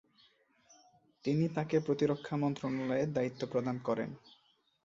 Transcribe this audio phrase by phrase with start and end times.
[1.25, 4.09] তিনি তাকে প্রতিরক্ষা মন্ত্রণালয়ের দায়িত্ব প্রদান করেন।